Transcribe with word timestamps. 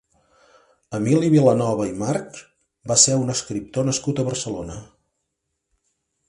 Emili 0.99 1.27
Vilanova 1.33 1.85
i 1.89 1.93
March 1.99 2.39
va 2.93 2.97
ser 3.03 3.19
un 3.27 3.35
escriptor 3.35 3.87
nascut 3.91 4.23
a 4.23 4.27
Barcelona. 4.31 4.81